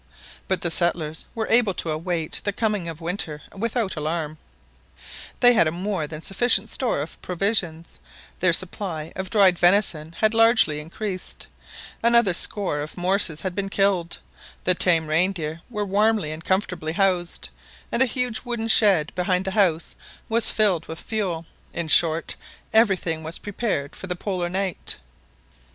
But 0.47 0.61
the 0.61 0.71
settlers 0.71 1.25
were 1.35 1.45
able 1.47 1.75
to 1.75 1.91
await 1.91 2.41
the 2.43 2.51
coming 2.51 2.87
of 2.87 3.01
winter 3.01 3.43
without 3.55 3.95
alarm; 3.95 4.39
they 5.41 5.53
had 5.53 5.67
a 5.67 5.71
more 5.71 6.07
than 6.07 6.23
sufficient 6.23 6.69
store 6.69 7.01
of 7.03 7.21
provisions, 7.21 7.99
their 8.39 8.51
supply 8.51 9.13
of 9.15 9.29
dried 9.29 9.59
venison 9.59 10.13
had 10.13 10.33
largely 10.33 10.79
increased, 10.79 11.45
another 12.01 12.33
score 12.33 12.81
of 12.81 12.97
morses 12.97 13.41
had 13.41 13.53
been 13.53 13.69
killed, 13.69 14.17
the 14.63 14.73
tame 14.73 15.05
rein 15.05 15.33
deer 15.33 15.61
were 15.69 15.85
warmly 15.85 16.31
and 16.31 16.43
comfortably 16.43 16.93
housed, 16.93 17.49
and 17.91 18.01
a 18.01 18.07
huge 18.07 18.39
wooden 18.43 18.69
shed 18.69 19.11
behind 19.13 19.45
the 19.45 19.51
house 19.51 19.95
was 20.27 20.49
filled 20.49 20.87
with 20.87 20.99
fuel. 20.99 21.45
In 21.73 21.87
short, 21.87 22.35
everything 22.73 23.21
was 23.21 23.37
prepared 23.37 23.95
for 23.95 24.07
the 24.07 24.15
Polar 24.15 24.49
night. 24.49 24.97